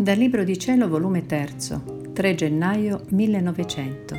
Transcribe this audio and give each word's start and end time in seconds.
Dal 0.00 0.16
Libro 0.16 0.44
di 0.44 0.58
Cielo, 0.58 0.88
volume 0.88 1.26
3, 1.26 1.56
3 2.14 2.34
gennaio 2.34 3.04
1900. 3.10 4.16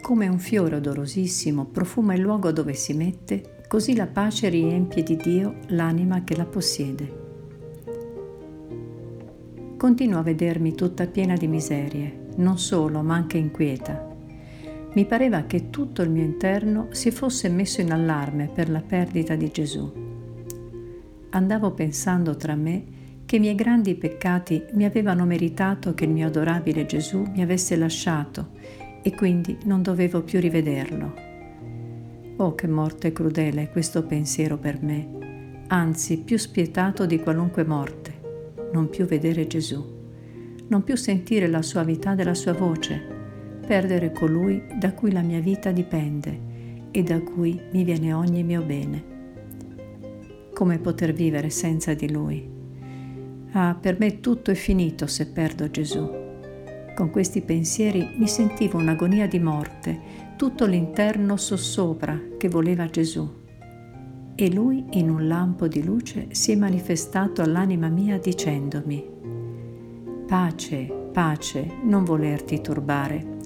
Come 0.00 0.28
un 0.28 0.38
fiore 0.38 0.76
odorosissimo 0.76 1.64
profuma 1.64 2.14
il 2.14 2.20
luogo 2.20 2.52
dove 2.52 2.74
si 2.74 2.94
mette, 2.94 3.64
così 3.66 3.96
la 3.96 4.06
pace 4.06 4.48
riempie 4.48 5.02
di 5.02 5.16
Dio 5.16 5.56
l'anima 5.70 6.22
che 6.22 6.36
la 6.36 6.44
possiede. 6.44 7.20
Continuo 9.76 10.20
a 10.20 10.22
vedermi 10.22 10.76
tutta 10.76 11.08
piena 11.08 11.34
di 11.34 11.48
miserie, 11.48 12.28
non 12.36 12.60
solo, 12.60 13.02
ma 13.02 13.16
anche 13.16 13.38
inquieta. 13.38 14.08
Mi 14.92 15.04
pareva 15.04 15.46
che 15.46 15.68
tutto 15.68 16.00
il 16.00 16.10
mio 16.10 16.22
interno 16.22 16.86
si 16.92 17.10
fosse 17.10 17.48
messo 17.48 17.80
in 17.80 17.90
allarme 17.90 18.48
per 18.54 18.70
la 18.70 18.82
perdita 18.82 19.34
di 19.34 19.50
Gesù. 19.50 19.92
Andavo 21.30 21.72
pensando 21.72 22.36
tra 22.36 22.54
me 22.54 23.00
che 23.32 23.38
i 23.38 23.40
miei 23.40 23.54
grandi 23.54 23.94
peccati 23.94 24.62
mi 24.72 24.84
avevano 24.84 25.24
meritato 25.24 25.94
che 25.94 26.04
il 26.04 26.10
mio 26.10 26.26
adorabile 26.26 26.84
Gesù 26.84 27.22
mi 27.32 27.40
avesse 27.40 27.76
lasciato 27.76 28.50
e 29.02 29.14
quindi 29.14 29.56
non 29.64 29.80
dovevo 29.80 30.20
più 30.20 30.38
rivederlo. 30.38 31.14
Oh, 32.36 32.54
che 32.54 32.66
morte 32.68 33.10
crudele 33.12 33.70
questo 33.70 34.04
pensiero 34.04 34.58
per 34.58 34.82
me, 34.82 35.62
anzi 35.68 36.18
più 36.18 36.36
spietato 36.36 37.06
di 37.06 37.20
qualunque 37.20 37.64
morte, 37.64 38.12
non 38.70 38.90
più 38.90 39.06
vedere 39.06 39.46
Gesù, 39.46 39.82
non 40.68 40.84
più 40.84 40.94
sentire 40.96 41.46
la 41.46 41.62
suavità 41.62 42.14
della 42.14 42.34
sua 42.34 42.52
voce, 42.52 43.00
perdere 43.66 44.12
colui 44.12 44.62
da 44.78 44.92
cui 44.92 45.10
la 45.10 45.22
mia 45.22 45.40
vita 45.40 45.72
dipende 45.72 46.38
e 46.90 47.02
da 47.02 47.18
cui 47.22 47.58
mi 47.72 47.82
viene 47.82 48.12
ogni 48.12 48.42
mio 48.42 48.60
bene. 48.60 49.04
Come 50.52 50.78
poter 50.78 51.14
vivere 51.14 51.48
senza 51.48 51.94
di 51.94 52.12
lui? 52.12 52.60
Ah, 53.54 53.76
per 53.78 53.98
me 53.98 54.20
tutto 54.20 54.50
è 54.50 54.54
finito 54.54 55.06
se 55.06 55.26
perdo 55.26 55.70
Gesù. 55.70 56.08
Con 56.94 57.10
questi 57.10 57.42
pensieri 57.42 58.14
mi 58.16 58.26
sentivo 58.26 58.78
un'agonia 58.78 59.26
di 59.26 59.38
morte, 59.38 60.00
tutto 60.36 60.64
l'interno 60.64 61.36
sossopra 61.36 62.18
che 62.38 62.48
voleva 62.48 62.86
Gesù. 62.86 63.40
E 64.34 64.50
lui 64.50 64.86
in 64.92 65.10
un 65.10 65.28
lampo 65.28 65.68
di 65.68 65.84
luce 65.84 66.28
si 66.30 66.52
è 66.52 66.56
manifestato 66.56 67.42
all'anima 67.42 67.88
mia 67.88 68.18
dicendomi, 68.18 69.10
Pace, 70.26 71.08
pace, 71.12 71.70
non 71.84 72.04
volerti 72.04 72.62
turbare. 72.62 73.36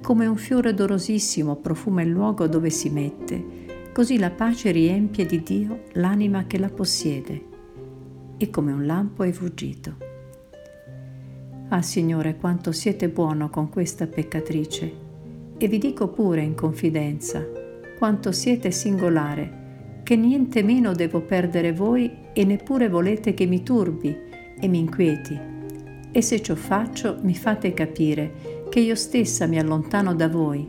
Come 0.00 0.24
un 0.24 0.36
fiore 0.36 0.72
dorosissimo 0.72 1.56
profuma 1.56 2.00
il 2.00 2.08
luogo 2.08 2.46
dove 2.46 2.70
si 2.70 2.88
mette, 2.88 3.90
così 3.92 4.18
la 4.18 4.30
pace 4.30 4.70
riempie 4.70 5.26
di 5.26 5.42
Dio 5.42 5.82
l'anima 5.92 6.46
che 6.46 6.58
la 6.58 6.70
possiede 6.70 7.50
e 8.42 8.50
come 8.50 8.72
un 8.72 8.86
lampo 8.86 9.22
è 9.22 9.30
fuggito. 9.30 9.94
Ah 11.68 11.80
Signore, 11.80 12.36
quanto 12.36 12.72
siete 12.72 13.08
buono 13.08 13.48
con 13.50 13.68
questa 13.68 14.08
peccatrice 14.08 14.92
e 15.56 15.68
vi 15.68 15.78
dico 15.78 16.08
pure 16.08 16.42
in 16.42 16.56
confidenza 16.56 17.46
quanto 17.96 18.32
siete 18.32 18.72
singolare, 18.72 20.00
che 20.02 20.16
niente 20.16 20.64
meno 20.64 20.92
devo 20.92 21.20
perdere 21.20 21.72
voi 21.72 22.10
e 22.32 22.44
neppure 22.44 22.88
volete 22.88 23.32
che 23.32 23.46
mi 23.46 23.62
turbi 23.62 24.12
e 24.58 24.66
mi 24.66 24.80
inquieti. 24.80 25.38
E 26.10 26.20
se 26.20 26.42
ciò 26.42 26.56
faccio 26.56 27.18
mi 27.22 27.36
fate 27.36 27.72
capire 27.72 28.66
che 28.68 28.80
io 28.80 28.96
stessa 28.96 29.46
mi 29.46 29.60
allontano 29.60 30.16
da 30.16 30.28
voi, 30.28 30.66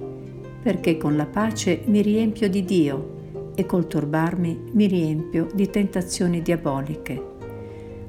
perché 0.62 0.98
con 0.98 1.16
la 1.16 1.26
pace 1.26 1.82
mi 1.86 2.04
riempio 2.04 2.48
di 2.48 2.64
Dio 2.64 3.52
e 3.56 3.66
col 3.66 3.88
turbarmi 3.88 4.66
mi 4.74 4.86
riempio 4.86 5.48
di 5.56 5.68
tentazioni 5.72 6.44
diaboliche. 6.44 7.32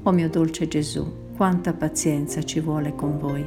O 0.07 0.13
mio 0.13 0.29
dolce 0.29 0.69
Gesù, 0.69 1.33
quanta 1.35 1.73
pazienza 1.73 2.43
ci 2.43 2.61
vuole 2.61 2.95
con 2.95 3.19
voi. 3.19 3.43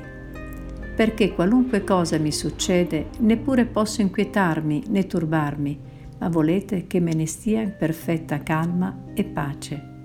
Perché 0.95 1.33
qualunque 1.33 1.83
cosa 1.83 2.17
mi 2.17 2.31
succede, 2.31 3.09
neppure 3.19 3.65
posso 3.65 4.01
inquietarmi 4.01 4.85
né 4.87 5.05
turbarmi, 5.05 5.79
ma 6.17 6.29
volete 6.29 6.87
che 6.87 6.99
me 6.99 7.13
ne 7.13 7.27
stia 7.27 7.61
in 7.61 7.75
perfetta 7.77 8.41
calma 8.41 9.03
e 9.13 9.23
pace. 9.23 9.96